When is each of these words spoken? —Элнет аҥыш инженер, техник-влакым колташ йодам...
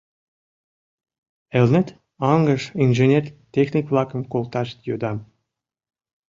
—Элнет 1.57 1.87
аҥыш 2.31 2.63
инженер, 2.83 3.25
техник-влакым 3.53 4.21
колташ 4.31 4.69
йодам... 4.87 5.17